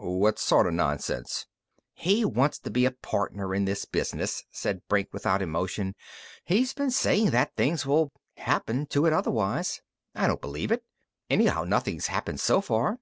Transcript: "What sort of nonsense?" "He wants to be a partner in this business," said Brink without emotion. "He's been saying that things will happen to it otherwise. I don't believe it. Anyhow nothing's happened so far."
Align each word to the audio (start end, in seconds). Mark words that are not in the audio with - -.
"What 0.00 0.40
sort 0.40 0.66
of 0.66 0.74
nonsense?" 0.74 1.46
"He 1.94 2.24
wants 2.24 2.58
to 2.58 2.68
be 2.68 2.84
a 2.84 2.90
partner 2.90 3.54
in 3.54 3.64
this 3.64 3.84
business," 3.84 4.42
said 4.50 4.82
Brink 4.88 5.10
without 5.12 5.40
emotion. 5.40 5.94
"He's 6.44 6.74
been 6.74 6.90
saying 6.90 7.30
that 7.30 7.54
things 7.54 7.86
will 7.86 8.10
happen 8.38 8.86
to 8.86 9.06
it 9.06 9.12
otherwise. 9.12 9.80
I 10.16 10.26
don't 10.26 10.40
believe 10.40 10.72
it. 10.72 10.82
Anyhow 11.30 11.62
nothing's 11.62 12.08
happened 12.08 12.40
so 12.40 12.60
far." 12.60 12.98